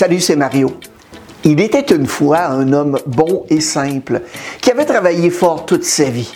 Salut, 0.00 0.20
c'est 0.20 0.34
Mario. 0.34 0.70
Il 1.44 1.60
était 1.60 1.94
une 1.94 2.06
fois 2.06 2.46
un 2.46 2.72
homme 2.72 2.98
bon 3.06 3.44
et 3.50 3.60
simple 3.60 4.22
qui 4.62 4.70
avait 4.70 4.86
travaillé 4.86 5.28
fort 5.28 5.66
toute 5.66 5.84
sa 5.84 6.04
vie. 6.04 6.32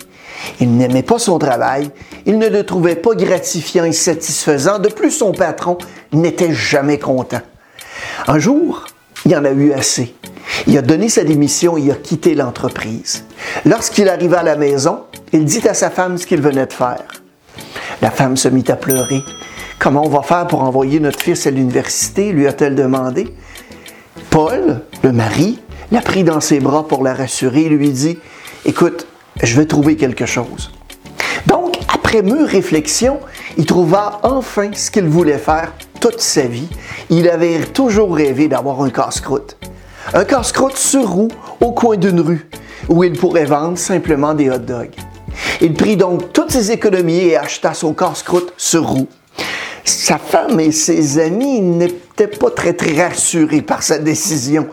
Il 0.59 0.77
n'aimait 0.77 1.01
pas 1.01 1.17
son 1.17 1.39
travail, 1.39 1.89
il 2.27 2.37
ne 2.37 2.47
le 2.47 2.63
trouvait 2.63 2.95
pas 2.95 3.15
gratifiant 3.15 3.83
et 3.83 3.91
satisfaisant, 3.91 4.77
de 4.77 4.89
plus 4.89 5.09
son 5.09 5.31
patron 5.31 5.79
n'était 6.13 6.53
jamais 6.53 6.99
content. 6.99 7.41
Un 8.27 8.37
jour, 8.37 8.85
il 9.25 9.35
en 9.35 9.43
a 9.43 9.49
eu 9.49 9.71
assez. 9.71 10.13
Il 10.67 10.77
a 10.77 10.83
donné 10.83 11.09
sa 11.09 11.23
démission 11.23 11.75
et 11.75 11.89
a 11.89 11.95
quitté 11.95 12.35
l'entreprise. 12.35 13.25
Lorsqu'il 13.65 14.09
arriva 14.09 14.41
à 14.41 14.43
la 14.43 14.57
maison, 14.57 15.05
il 15.33 15.43
dit 15.43 15.67
à 15.67 15.73
sa 15.73 15.89
femme 15.89 16.19
ce 16.19 16.27
qu'il 16.27 16.39
venait 16.39 16.67
de 16.67 16.73
faire. 16.73 17.23
La 18.03 18.11
femme 18.11 18.37
se 18.37 18.47
mit 18.47 18.65
à 18.67 18.75
pleurer. 18.75 19.23
Comment 19.79 20.05
on 20.05 20.09
va 20.09 20.21
faire 20.21 20.45
pour 20.47 20.61
envoyer 20.61 20.99
notre 20.99 21.19
fils 21.19 21.47
à 21.47 21.51
l'université 21.51 22.31
lui 22.31 22.47
a-t-elle 22.47 22.75
demandé. 22.75 23.33
Paul, 24.35 24.81
le 25.01 25.13
mari, 25.13 25.61
l'a 25.93 26.01
pris 26.01 26.25
dans 26.25 26.41
ses 26.41 26.59
bras 26.59 26.85
pour 26.85 27.05
la 27.05 27.13
rassurer 27.13 27.61
et 27.61 27.69
lui 27.69 27.91
dit 27.91 28.19
Écoute, 28.65 29.07
je 29.41 29.55
vais 29.55 29.65
trouver 29.65 29.95
quelque 29.95 30.25
chose. 30.25 30.71
Donc, 31.47 31.77
après 31.87 32.21
mûre 32.21 32.45
réflexion, 32.45 33.21
il 33.57 33.65
trouva 33.65 34.19
enfin 34.23 34.71
ce 34.73 34.91
qu'il 34.91 35.05
voulait 35.05 35.37
faire 35.37 35.71
toute 36.01 36.19
sa 36.19 36.41
vie. 36.41 36.67
Il 37.09 37.29
avait 37.29 37.61
toujours 37.61 38.13
rêvé 38.13 38.49
d'avoir 38.49 38.81
un 38.81 38.89
casse-croûte. 38.89 39.55
Un 40.13 40.25
casse-croûte 40.25 40.75
sur 40.75 41.09
roue 41.09 41.31
au 41.61 41.71
coin 41.71 41.95
d'une 41.95 42.19
rue 42.19 42.49
où 42.89 43.05
il 43.05 43.17
pourrait 43.17 43.45
vendre 43.45 43.77
simplement 43.77 44.33
des 44.33 44.49
hot 44.49 44.57
dogs. 44.57 44.95
Il 45.61 45.75
prit 45.75 45.95
donc 45.95 46.33
toutes 46.33 46.51
ses 46.51 46.73
économies 46.73 47.19
et 47.19 47.37
acheta 47.37 47.73
son 47.73 47.93
casse-croûte 47.93 48.51
sur 48.57 48.85
roue. 48.85 49.07
Sa 49.85 50.17
femme 50.17 50.59
et 50.59 50.73
ses 50.73 51.19
amis 51.19 51.61
n'étaient 52.17 52.37
pas 52.37 52.51
très 52.51 52.73
très 52.73 53.01
rassurés 53.01 53.61
par 53.61 53.83
sa 53.83 53.97
décision, 53.97 54.67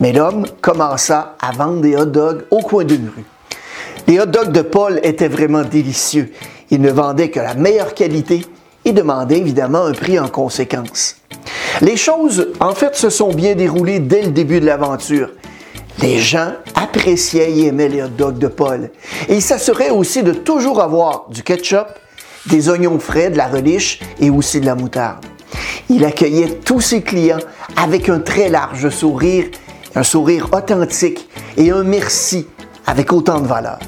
mais 0.00 0.12
l'homme 0.12 0.46
commença 0.60 1.36
à 1.40 1.52
vendre 1.52 1.80
des 1.80 1.96
hot 1.96 2.06
dogs 2.06 2.44
au 2.50 2.58
coin 2.58 2.84
d'une 2.84 3.08
rue. 3.08 3.24
Les 4.08 4.18
hot 4.18 4.26
dogs 4.26 4.50
de 4.50 4.62
Paul 4.62 4.98
étaient 5.04 5.28
vraiment 5.28 5.62
délicieux. 5.62 6.32
Il 6.70 6.80
ne 6.80 6.90
vendait 6.90 7.30
que 7.30 7.38
la 7.38 7.54
meilleure 7.54 7.94
qualité 7.94 8.44
et 8.84 8.92
demandait 8.92 9.38
évidemment 9.38 9.84
un 9.84 9.92
prix 9.92 10.18
en 10.18 10.28
conséquence. 10.28 11.16
Les 11.80 11.96
choses, 11.96 12.48
en 12.58 12.74
fait, 12.74 12.96
se 12.96 13.08
sont 13.08 13.32
bien 13.32 13.54
déroulées 13.54 14.00
dès 14.00 14.22
le 14.22 14.30
début 14.30 14.60
de 14.60 14.66
l'aventure. 14.66 15.30
Les 16.02 16.18
gens 16.18 16.52
appréciaient 16.74 17.52
et 17.52 17.66
aimaient 17.66 17.88
les 17.88 18.02
hot 18.02 18.08
dogs 18.08 18.38
de 18.38 18.48
Paul. 18.48 18.90
Et 19.28 19.36
ils 19.36 19.42
s'assuraient 19.42 19.90
aussi 19.90 20.22
de 20.22 20.32
toujours 20.32 20.80
avoir 20.80 21.26
du 21.28 21.42
ketchup, 21.42 21.86
des 22.46 22.68
oignons 22.68 22.98
frais, 22.98 23.30
de 23.30 23.36
la 23.36 23.46
relish 23.46 24.00
et 24.18 24.30
aussi 24.30 24.60
de 24.60 24.66
la 24.66 24.74
moutarde. 24.74 25.24
Il 25.88 26.04
accueillait 26.04 26.58
tous 26.64 26.80
ses 26.80 27.02
clients 27.02 27.38
avec 27.76 28.08
un 28.08 28.20
très 28.20 28.48
large 28.48 28.88
sourire, 28.90 29.46
un 29.94 30.02
sourire 30.02 30.48
authentique 30.52 31.28
et 31.56 31.70
un 31.70 31.82
merci 31.82 32.46
avec 32.86 33.12
autant 33.12 33.40
de 33.40 33.46
valeur. 33.46 33.78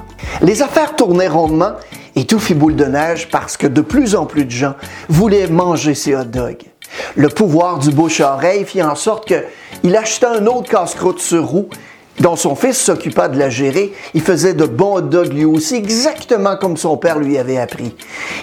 Les 0.41 0.63
affaires 0.63 0.97
tournaient 0.97 1.29
rondement 1.29 1.73
et 2.17 2.27
tout 2.27 2.39
fit 2.39 2.55
boule 2.55 2.77
de 2.77 2.85
neige 2.85 3.29
parce 3.31 3.57
que 3.57 3.67
de 3.67 3.81
plus 3.81 4.15
en 4.15 4.27
plus 4.27 4.45
de 4.45 4.51
gens 4.51 4.75
voulaient 5.09 5.47
manger 5.47 5.95
ces 5.95 6.15
hot 6.15 6.25
dogs. 6.25 6.65
Le 7.17 7.29
pouvoir 7.29 7.79
du 7.79 7.91
bouche-oreille 7.91 8.65
fit 8.65 8.83
en 8.83 8.95
sorte 8.95 9.27
qu'il 9.27 9.97
acheta 9.97 10.33
un 10.33 10.47
autre 10.47 10.71
casse-croûte 10.71 11.21
sur 11.21 11.45
roue 11.45 11.69
dont 12.21 12.37
son 12.37 12.55
fils 12.55 12.77
s'occupa 12.77 13.29
de 13.29 13.39
la 13.39 13.51
gérer, 13.51 13.93
il 14.15 14.23
faisait 14.23 14.55
de 14.55 14.65
bons 14.65 14.99
hot 14.99 15.03
dogs 15.03 15.33
lui 15.33 15.45
aussi, 15.45 15.77
exactement 15.77 16.57
comme 16.57 16.77
son 16.77 16.97
père 16.97 17.19
lui 17.19 17.39
avait 17.39 17.59
appris. 17.59 17.95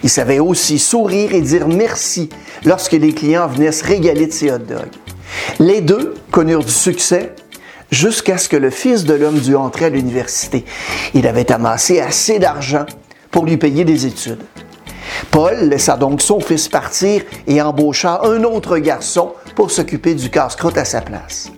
Il 0.04 0.10
savait 0.10 0.40
aussi 0.40 0.80
sourire 0.80 1.34
et 1.34 1.42
dire 1.42 1.68
merci 1.68 2.30
lorsque 2.66 2.94
les 2.94 3.14
clients 3.14 3.48
venaient 3.48 3.72
se 3.72 3.84
régaler 3.86 4.28
de 4.28 4.32
ses 4.32 4.52
hot 4.52 4.60
dogs. 4.60 4.96
Les 5.60 5.82
deux 5.82 6.16
connurent 6.32 6.64
du 6.64 6.72
succès 6.72 7.36
jusqu'à 7.92 8.38
ce 8.38 8.50
que 8.50 8.58
le 8.58 8.70
fils 8.70 9.04
de 9.04 9.14
l'homme 9.14 9.40
dû 9.40 9.56
entrer 9.56 9.86
à 9.86 9.90
l'université. 9.90 10.66
Il 11.14 11.28
avait 11.28 11.52
amassé 11.52 12.00
assez 12.00 12.40
d'argent 12.40 12.86
pour 13.32 13.46
lui 13.46 13.58
payer 13.58 13.86
des 13.86 14.06
études. 14.06 14.44
Paul 15.32 15.56
laissa 15.70 15.98
donc 15.98 16.22
son 16.22 16.40
fils 16.40 16.68
partir 16.68 17.24
et 17.48 17.62
embaucha 17.62 18.22
un 18.24 18.44
autre 18.44 18.78
garçon 18.78 19.34
pour 19.56 19.72
s'occuper 19.72 20.16
du 20.16 20.30
casse-croûte 20.30 20.78
à 20.78 20.86
sa 20.86 21.02
place. 21.02 21.52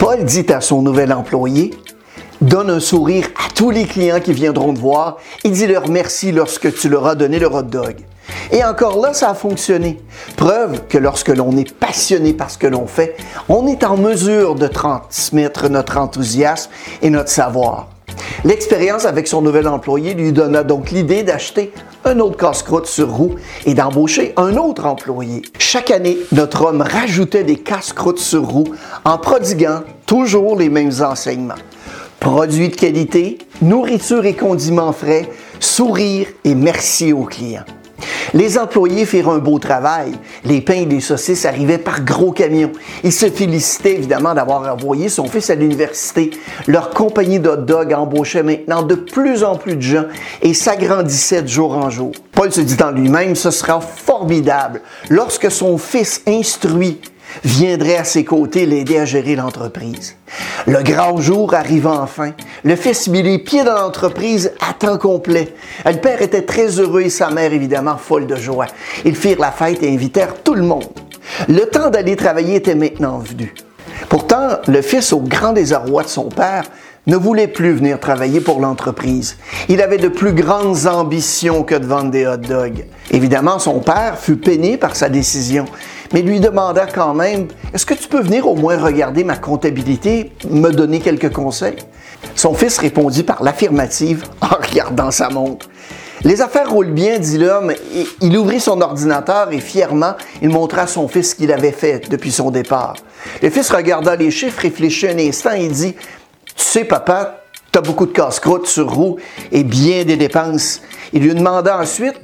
Paul 0.00 0.24
dit 0.24 0.46
à 0.50 0.62
son 0.62 0.80
nouvel 0.80 1.12
employé, 1.12 1.74
Donne 2.40 2.70
un 2.70 2.80
sourire 2.80 3.26
à 3.36 3.52
tous 3.54 3.68
les 3.68 3.84
clients 3.84 4.18
qui 4.18 4.32
viendront 4.32 4.72
te 4.72 4.78
voir 4.78 5.18
et 5.44 5.50
dis-leur 5.50 5.90
merci 5.90 6.32
lorsque 6.32 6.72
tu 6.74 6.88
leur 6.88 7.06
as 7.06 7.14
donné 7.14 7.38
le 7.38 7.48
hot 7.48 7.64
dog. 7.64 7.96
Et 8.50 8.64
encore 8.64 8.98
là, 8.98 9.12
ça 9.12 9.28
a 9.28 9.34
fonctionné. 9.34 10.00
Preuve 10.38 10.86
que 10.88 10.96
lorsque 10.96 11.28
l'on 11.28 11.54
est 11.58 11.70
passionné 11.70 12.32
par 12.32 12.50
ce 12.50 12.56
que 12.56 12.66
l'on 12.66 12.86
fait, 12.86 13.14
on 13.50 13.66
est 13.66 13.84
en 13.84 13.98
mesure 13.98 14.54
de 14.54 14.68
transmettre 14.68 15.68
notre 15.68 15.98
enthousiasme 15.98 16.70
et 17.02 17.10
notre 17.10 17.28
savoir. 17.28 17.88
L'expérience 18.44 19.04
avec 19.04 19.28
son 19.28 19.42
nouvel 19.42 19.68
employé 19.68 20.14
lui 20.14 20.32
donna 20.32 20.62
donc 20.62 20.90
l'idée 20.90 21.22
d'acheter 21.22 21.72
un 22.04 22.18
autre 22.20 22.36
casse-croûte 22.36 22.86
sur 22.86 23.10
roue 23.10 23.34
et 23.66 23.74
d'embaucher 23.74 24.32
un 24.36 24.56
autre 24.56 24.86
employé. 24.86 25.42
Chaque 25.58 25.90
année, 25.90 26.16
notre 26.32 26.64
homme 26.66 26.82
rajoutait 26.82 27.44
des 27.44 27.56
casse-croûtes 27.56 28.18
sur 28.18 28.44
roue 28.44 28.68
en 29.04 29.18
prodiguant 29.18 29.82
toujours 30.06 30.56
les 30.56 30.68
mêmes 30.68 30.92
enseignements. 31.02 31.54
Produits 32.18 32.68
de 32.68 32.76
qualité, 32.76 33.38
nourriture 33.62 34.24
et 34.24 34.34
condiments 34.34 34.92
frais, 34.92 35.28
sourire 35.58 36.26
et 36.44 36.54
merci 36.54 37.12
aux 37.12 37.24
clients. 37.24 37.64
Les 38.34 38.58
employés 38.58 39.06
firent 39.06 39.30
un 39.30 39.38
beau 39.38 39.58
travail. 39.58 40.12
Les 40.44 40.60
pains 40.60 40.74
et 40.74 40.84
les 40.84 41.00
saucisses 41.00 41.44
arrivaient 41.44 41.78
par 41.78 42.02
gros 42.02 42.32
camions. 42.32 42.72
Ils 43.04 43.12
se 43.12 43.30
félicitaient 43.30 43.94
évidemment 43.94 44.34
d'avoir 44.34 44.72
envoyé 44.72 45.08
son 45.08 45.26
fils 45.26 45.50
à 45.50 45.54
l'université. 45.54 46.30
Leur 46.66 46.90
compagnie 46.90 47.40
d'hot 47.40 47.56
dog 47.56 47.92
embauchait 47.92 48.42
maintenant 48.42 48.82
de 48.82 48.94
plus 48.94 49.44
en 49.44 49.56
plus 49.56 49.76
de 49.76 49.82
gens 49.82 50.04
et 50.42 50.54
s'agrandissait 50.54 51.42
de 51.42 51.48
jour 51.48 51.76
en 51.76 51.90
jour. 51.90 52.12
Paul 52.32 52.52
se 52.52 52.60
dit 52.60 52.82
en 52.82 52.90
lui-même, 52.90 53.36
ce 53.36 53.50
sera 53.50 53.80
formidable 53.80 54.80
lorsque 55.08 55.50
son 55.50 55.78
fils 55.78 56.22
instruit 56.26 57.00
viendrait 57.44 57.96
à 57.96 58.04
ses 58.04 58.24
côtés 58.24 58.66
l'aider 58.66 58.98
à 58.98 59.04
gérer 59.04 59.36
l'entreprise. 59.36 60.16
Le 60.66 60.82
grand 60.82 61.18
jour 61.20 61.54
arriva 61.54 61.90
enfin. 61.90 62.32
Le 62.64 62.76
fils 62.76 63.08
mit 63.08 63.22
les 63.22 63.38
pieds 63.38 63.64
dans 63.64 63.74
l'entreprise 63.74 64.52
à 64.60 64.74
temps 64.74 64.98
complet. 64.98 65.54
Le 65.84 65.96
père 65.96 66.22
était 66.22 66.42
très 66.42 66.78
heureux 66.78 67.02
et 67.02 67.10
sa 67.10 67.30
mère 67.30 67.52
évidemment 67.52 67.96
folle 67.96 68.26
de 68.26 68.36
joie. 68.36 68.66
Ils 69.04 69.16
firent 69.16 69.40
la 69.40 69.52
fête 69.52 69.82
et 69.82 69.92
invitèrent 69.92 70.42
tout 70.42 70.54
le 70.54 70.62
monde. 70.62 70.88
Le 71.48 71.64
temps 71.66 71.90
d'aller 71.90 72.16
travailler 72.16 72.56
était 72.56 72.74
maintenant 72.74 73.18
venu. 73.18 73.54
Pourtant, 74.08 74.58
le 74.66 74.82
fils, 74.82 75.12
au 75.12 75.20
grand 75.20 75.52
désarroi 75.52 76.02
de 76.02 76.08
son 76.08 76.28
père, 76.28 76.64
ne 77.06 77.16
voulait 77.16 77.48
plus 77.48 77.72
venir 77.72 77.98
travailler 77.98 78.40
pour 78.40 78.60
l'entreprise. 78.60 79.36
Il 79.68 79.80
avait 79.82 79.98
de 79.98 80.08
plus 80.08 80.32
grandes 80.32 80.86
ambitions 80.86 81.62
que 81.62 81.74
de 81.74 81.86
vendre 81.86 82.10
des 82.10 82.26
hot 82.26 82.36
dogs. 82.36 82.84
Évidemment, 83.10 83.58
son 83.58 83.80
père 83.80 84.18
fut 84.18 84.36
peiné 84.36 84.76
par 84.76 84.96
sa 84.96 85.08
décision, 85.08 85.64
mais 86.12 86.22
lui 86.22 86.40
demanda 86.40 86.86
quand 86.86 87.14
même 87.14 87.48
Est-ce 87.72 87.86
que 87.86 87.94
tu 87.94 88.08
peux 88.08 88.20
venir 88.20 88.46
au 88.46 88.54
moins 88.54 88.76
regarder 88.76 89.24
ma 89.24 89.36
comptabilité, 89.36 90.32
me 90.48 90.70
donner 90.70 91.00
quelques 91.00 91.32
conseils? 91.32 91.76
Son 92.34 92.54
fils 92.54 92.78
répondit 92.78 93.22
par 93.22 93.42
l'affirmative 93.42 94.24
en 94.40 94.48
regardant 94.48 95.10
sa 95.10 95.30
montre. 95.30 95.66
Les 96.22 96.42
affaires 96.42 96.70
roulent 96.70 96.92
bien, 96.92 97.18
dit 97.18 97.38
l'homme. 97.38 97.72
Il 98.20 98.36
ouvrit 98.36 98.60
son 98.60 98.82
ordinateur 98.82 99.50
et 99.52 99.60
fièrement, 99.60 100.16
il 100.42 100.50
montra 100.50 100.82
à 100.82 100.86
son 100.86 101.08
fils 101.08 101.30
ce 101.30 101.34
qu'il 101.34 101.50
avait 101.50 101.72
fait 101.72 102.10
depuis 102.10 102.30
son 102.30 102.50
départ. 102.50 102.94
Le 103.42 103.48
fils 103.48 103.70
regarda 103.70 104.16
les 104.16 104.30
chiffres, 104.30 104.60
réfléchit 104.60 105.08
un 105.08 105.18
instant 105.18 105.52
et 105.52 105.68
dit 105.68 105.94
tu 106.56 106.64
sais, 106.64 106.84
papa, 106.84 107.42
tu 107.72 107.78
as 107.78 107.82
beaucoup 107.82 108.06
de 108.06 108.12
casse-croûte 108.12 108.66
sur 108.66 108.92
roue 108.92 109.16
et 109.52 109.64
bien 109.64 110.04
des 110.04 110.16
dépenses. 110.16 110.80
Il 111.12 111.22
lui 111.22 111.34
demanda 111.34 111.78
ensuite, 111.78 112.20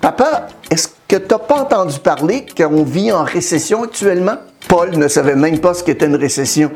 Papa, 0.00 0.46
est-ce 0.70 0.88
que 1.08 1.16
tu 1.16 1.28
n'as 1.28 1.38
pas 1.38 1.62
entendu 1.62 1.98
parler 1.98 2.46
qu'on 2.56 2.84
vit 2.84 3.10
en 3.10 3.24
récession 3.24 3.82
actuellement? 3.82 4.36
Paul 4.68 4.98
ne 4.98 5.08
savait 5.08 5.34
même 5.34 5.60
pas 5.60 5.72
ce 5.72 5.82
qu'était 5.82 6.04
une 6.04 6.16
récession. 6.16 6.70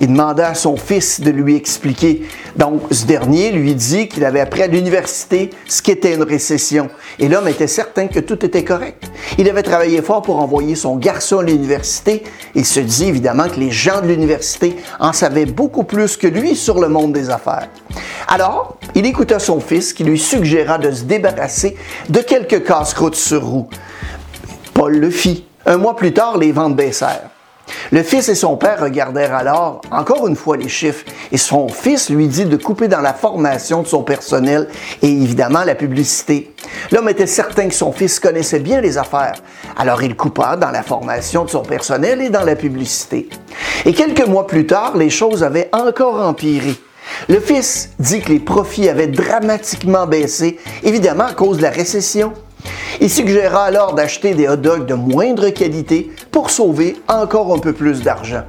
Il 0.00 0.08
demanda 0.08 0.48
à 0.48 0.54
son 0.54 0.76
fils 0.76 1.20
de 1.20 1.30
lui 1.30 1.54
expliquer. 1.54 2.22
Donc, 2.56 2.82
ce 2.90 3.06
dernier 3.06 3.52
lui 3.52 3.76
dit 3.76 4.08
qu'il 4.08 4.24
avait 4.24 4.40
appris 4.40 4.62
à 4.62 4.66
l'université 4.66 5.50
ce 5.68 5.80
qu'était 5.80 6.14
une 6.16 6.24
récession. 6.24 6.88
Et 7.20 7.28
l'homme 7.28 7.46
était 7.46 7.68
certain 7.68 8.08
que 8.08 8.18
tout 8.18 8.44
était 8.44 8.64
correct. 8.64 9.08
Il 9.38 9.48
avait 9.48 9.62
travaillé 9.62 10.02
fort 10.02 10.22
pour 10.22 10.40
envoyer 10.40 10.74
son 10.74 10.96
garçon 10.96 11.38
à 11.38 11.44
l'université. 11.44 12.24
Il 12.56 12.66
se 12.66 12.80
dit 12.80 13.04
évidemment 13.04 13.48
que 13.48 13.60
les 13.60 13.70
gens 13.70 14.00
de 14.00 14.08
l'université 14.08 14.74
en 14.98 15.12
savaient 15.12 15.46
beaucoup 15.46 15.84
plus 15.84 16.16
que 16.16 16.26
lui 16.26 16.56
sur 16.56 16.80
le 16.80 16.88
monde 16.88 17.12
des 17.12 17.30
affaires. 17.30 17.68
Alors, 18.26 18.76
il 18.96 19.06
écouta 19.06 19.38
son 19.38 19.60
fils 19.60 19.92
qui 19.92 20.02
lui 20.02 20.18
suggéra 20.18 20.78
de 20.78 20.90
se 20.90 21.04
débarrasser 21.04 21.76
de 22.08 22.18
quelques 22.18 22.64
casse-croûtes 22.64 23.14
sur 23.14 23.44
roue. 23.46 23.68
Paul 24.74 24.96
le 24.96 25.10
fit. 25.10 25.46
Un 25.64 25.76
mois 25.76 25.94
plus 25.94 26.12
tard, 26.12 26.38
les 26.38 26.50
ventes 26.50 26.74
baissèrent. 26.74 27.30
Le 27.92 28.02
fils 28.02 28.28
et 28.28 28.34
son 28.34 28.56
père 28.56 28.80
regardèrent 28.80 29.34
alors 29.34 29.80
encore 29.90 30.26
une 30.26 30.36
fois 30.36 30.56
les 30.56 30.68
chiffres 30.68 31.04
et 31.32 31.36
son 31.36 31.68
fils 31.68 32.10
lui 32.10 32.28
dit 32.28 32.44
de 32.44 32.56
couper 32.56 32.88
dans 32.88 33.00
la 33.00 33.14
formation 33.14 33.82
de 33.82 33.86
son 33.86 34.02
personnel 34.02 34.68
et 35.02 35.08
évidemment 35.08 35.64
la 35.64 35.74
publicité. 35.74 36.54
L'homme 36.92 37.08
était 37.08 37.26
certain 37.26 37.68
que 37.68 37.74
son 37.74 37.92
fils 37.92 38.20
connaissait 38.20 38.60
bien 38.60 38.80
les 38.80 38.98
affaires, 38.98 39.34
alors 39.76 40.02
il 40.02 40.16
coupa 40.16 40.56
dans 40.56 40.70
la 40.70 40.82
formation 40.82 41.44
de 41.44 41.50
son 41.50 41.62
personnel 41.62 42.20
et 42.20 42.30
dans 42.30 42.44
la 42.44 42.56
publicité. 42.56 43.28
Et 43.84 43.92
quelques 43.92 44.26
mois 44.26 44.46
plus 44.46 44.66
tard, 44.66 44.96
les 44.96 45.10
choses 45.10 45.42
avaient 45.42 45.68
encore 45.72 46.20
empiré. 46.20 46.74
Le 47.28 47.40
fils 47.40 47.90
dit 47.98 48.20
que 48.20 48.30
les 48.30 48.40
profits 48.40 48.88
avaient 48.88 49.06
dramatiquement 49.06 50.06
baissé, 50.06 50.58
évidemment 50.82 51.24
à 51.24 51.32
cause 51.32 51.58
de 51.58 51.62
la 51.62 51.70
récession. 51.70 52.32
Il 53.00 53.10
suggéra 53.10 53.64
alors 53.64 53.94
d'acheter 53.94 54.34
des 54.34 54.48
hot 54.48 54.56
dogs 54.56 54.86
de 54.86 54.94
moindre 54.94 55.48
qualité 55.50 56.10
pour 56.30 56.50
sauver 56.50 56.96
encore 57.08 57.54
un 57.54 57.58
peu 57.58 57.72
plus 57.72 58.02
d'argent. 58.02 58.44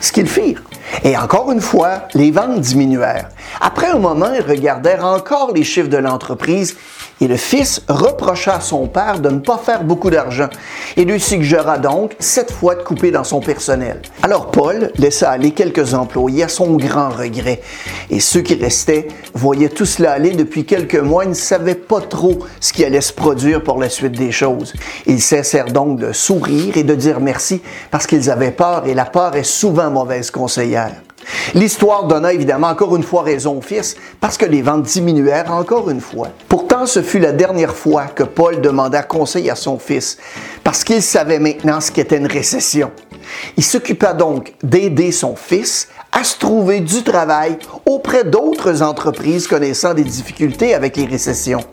Ce 0.00 0.12
qu'ils 0.12 0.28
firent. 0.28 0.62
Et 1.04 1.16
encore 1.16 1.52
une 1.52 1.60
fois, 1.60 2.08
les 2.14 2.30
ventes 2.30 2.60
diminuèrent. 2.60 3.28
Après 3.60 3.88
un 3.88 3.98
moment, 3.98 4.32
ils 4.34 4.42
regardèrent 4.42 5.04
encore 5.04 5.52
les 5.52 5.64
chiffres 5.64 5.88
de 5.88 5.96
l'entreprise 5.96 6.76
et 7.20 7.28
le 7.28 7.36
fils 7.36 7.82
reprocha 7.88 8.56
à 8.56 8.60
son 8.60 8.86
père 8.86 9.20
de 9.20 9.30
ne 9.30 9.38
pas 9.38 9.58
faire 9.58 9.84
beaucoup 9.84 10.10
d'argent 10.10 10.48
et 10.96 11.04
lui 11.04 11.20
suggéra 11.20 11.78
donc 11.78 12.14
cette 12.18 12.50
fois 12.50 12.74
de 12.74 12.82
couper 12.82 13.10
dans 13.10 13.24
son 13.24 13.40
personnel. 13.40 14.00
Alors 14.22 14.50
Paul 14.50 14.92
laissa 14.96 15.30
aller 15.30 15.52
quelques 15.52 15.94
employés 15.94 16.44
à 16.44 16.48
son 16.48 16.76
grand 16.76 17.10
regret 17.10 17.60
et 18.10 18.20
ceux 18.20 18.40
qui 18.40 18.54
restaient 18.54 19.08
voyaient 19.34 19.68
tout 19.68 19.86
cela 19.86 20.12
aller 20.12 20.30
depuis 20.30 20.64
quelques 20.64 20.96
mois 20.96 21.24
et 21.24 21.28
ne 21.28 21.34
savaient 21.34 21.74
pas 21.74 22.00
trop 22.00 22.38
ce 22.60 22.72
qui 22.72 22.84
allait 22.84 23.00
se 23.00 23.12
produire 23.12 23.62
pour 23.62 23.80
la 23.80 23.88
suite 23.88 24.12
des 24.12 24.32
choses. 24.32 24.72
Ils 25.06 25.20
cessèrent 25.20 25.72
donc 25.72 25.98
de 25.98 26.12
sourire 26.12 26.76
et 26.76 26.84
de 26.84 26.94
dire 26.94 27.20
merci 27.20 27.62
parce 27.90 28.06
qu'ils 28.06 28.30
avaient 28.30 28.50
peur 28.50 28.86
et 28.86 28.94
la 28.94 29.04
peur 29.04 29.36
est 29.36 29.44
souvent 29.44 29.90
mauvaise 29.90 30.30
conseillère. 30.30 30.92
L'histoire 31.54 32.04
donna 32.04 32.32
évidemment 32.32 32.68
encore 32.68 32.96
une 32.96 33.02
fois 33.02 33.22
raison 33.22 33.58
au 33.58 33.60
fils 33.60 33.96
parce 34.20 34.36
que 34.36 34.46
les 34.46 34.62
ventes 34.62 34.82
diminuèrent 34.82 35.52
encore 35.52 35.90
une 35.90 36.00
fois. 36.00 36.28
Pourtant, 36.48 36.86
ce 36.86 37.02
fut 37.02 37.18
la 37.18 37.32
dernière 37.32 37.74
fois 37.74 38.06
que 38.06 38.22
Paul 38.22 38.60
demanda 38.60 39.02
conseil 39.02 39.50
à 39.50 39.54
son 39.54 39.78
fils 39.78 40.18
parce 40.64 40.84
qu'il 40.84 41.02
savait 41.02 41.38
maintenant 41.38 41.80
ce 41.80 41.90
qu'était 41.90 42.18
une 42.18 42.26
récession. 42.26 42.90
Il 43.56 43.64
s'occupa 43.64 44.14
donc 44.14 44.54
d'aider 44.62 45.12
son 45.12 45.36
fils 45.36 45.88
à 46.12 46.24
se 46.24 46.38
trouver 46.38 46.80
du 46.80 47.02
travail 47.02 47.58
auprès 47.86 48.24
d'autres 48.24 48.82
entreprises 48.82 49.46
connaissant 49.46 49.94
des 49.94 50.04
difficultés 50.04 50.74
avec 50.74 50.96
les 50.96 51.04
récessions. 51.04 51.64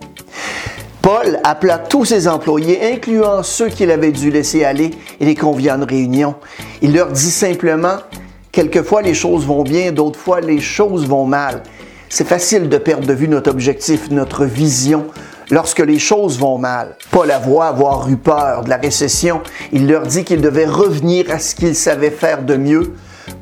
Paul 1.01 1.39
appela 1.43 1.77
tous 1.77 2.05
ses 2.05 2.27
employés, 2.27 2.79
incluant 2.91 3.43
ceux 3.43 3.69
qu'il 3.69 3.91
avait 3.91 4.11
dû 4.11 4.31
laisser 4.31 4.65
aller, 4.65 4.89
et 5.19 5.25
les 5.25 5.35
convia 5.35 5.73
à 5.73 5.77
une 5.77 5.83
réunion. 5.83 6.33
Il 6.81 6.95
leur 6.95 7.11
dit 7.11 7.29
simplement 7.29 7.97
Quelquefois, 8.55 9.01
les 9.01 9.13
choses 9.13 9.45
vont 9.45 9.63
bien, 9.63 9.91
d'autres 9.91 10.17
fois, 10.17 10.39
les 10.39 10.61
choses 10.61 11.05
vont 11.09 11.25
mal. 11.25 11.61
C'est 12.07 12.25
facile 12.25 12.69
de 12.69 12.77
perdre 12.77 13.05
de 13.05 13.11
vue 13.11 13.27
notre 13.27 13.51
objectif, 13.51 14.09
notre 14.11 14.45
vision, 14.45 15.07
lorsque 15.51 15.81
les 15.81 15.99
choses 15.99 16.39
vont 16.39 16.57
mal. 16.57 16.95
Paul 17.11 17.31
avoua 17.31 17.67
avoir 17.67 18.07
eu 18.07 18.15
peur 18.15 18.63
de 18.63 18.69
la 18.69 18.77
récession. 18.77 19.41
Il 19.73 19.87
leur 19.87 20.03
dit 20.03 20.23
qu'ils 20.23 20.39
devaient 20.39 20.67
revenir 20.67 21.29
à 21.31 21.39
ce 21.39 21.53
qu'ils 21.53 21.75
savaient 21.75 22.11
faire 22.11 22.43
de 22.43 22.55
mieux. 22.55 22.93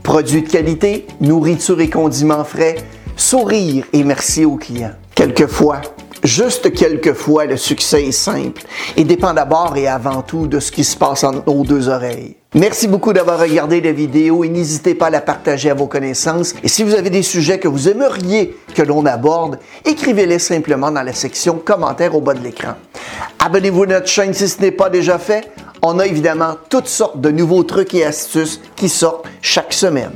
Produits 0.01 0.41
de 0.41 0.49
qualité, 0.49 1.05
nourriture 1.21 1.79
et 1.79 1.91
condiments 1.91 2.43
frais, 2.43 2.77
sourire 3.15 3.85
et 3.93 4.03
merci 4.03 4.45
aux 4.45 4.55
clients. 4.55 4.93
Quelquefois, 5.13 5.81
Juste 6.23 6.73
quelquefois, 6.73 7.45
le 7.45 7.57
succès 7.57 8.05
est 8.05 8.13
simple 8.13 8.63
et 8.95 9.03
dépend 9.03 9.33
d'abord 9.33 9.75
et 9.75 9.87
avant 9.87 10.21
tout 10.21 10.47
de 10.47 10.61
ce 10.61 10.71
qui 10.71 10.85
se 10.85 10.95
passe 10.95 11.25
entre 11.25 11.43
nos 11.45 11.65
deux 11.65 11.89
oreilles. 11.89 12.37
Merci 12.55 12.87
beaucoup 12.87 13.11
d'avoir 13.11 13.39
regardé 13.39 13.81
la 13.81 13.91
vidéo 13.91 14.45
et 14.45 14.47
n'hésitez 14.47 14.95
pas 14.95 15.07
à 15.07 15.09
la 15.09 15.19
partager 15.19 15.69
à 15.69 15.73
vos 15.73 15.87
connaissances. 15.87 16.53
Et 16.63 16.69
si 16.69 16.83
vous 16.83 16.93
avez 16.93 17.09
des 17.09 17.23
sujets 17.23 17.59
que 17.59 17.67
vous 17.67 17.89
aimeriez 17.89 18.55
que 18.73 18.83
l'on 18.83 19.05
aborde, 19.05 19.59
écrivez-les 19.83 20.39
simplement 20.39 20.91
dans 20.91 21.03
la 21.03 21.11
section 21.13 21.55
commentaires 21.55 22.15
au 22.15 22.21
bas 22.21 22.35
de 22.35 22.43
l'écran. 22.43 22.75
Abonnez-vous 23.39 23.83
à 23.83 23.87
notre 23.87 24.07
chaîne 24.07 24.33
si 24.33 24.47
ce 24.47 24.61
n'est 24.61 24.71
pas 24.71 24.89
déjà 24.89 25.17
fait. 25.17 25.51
On 25.81 25.99
a 25.99 26.05
évidemment 26.05 26.55
toutes 26.69 26.87
sortes 26.87 27.19
de 27.19 27.31
nouveaux 27.31 27.63
trucs 27.63 27.93
et 27.95 28.05
astuces 28.05 28.61
qui 28.77 28.87
sortent 28.87 29.25
chaque 29.41 29.73
semaine. 29.73 30.13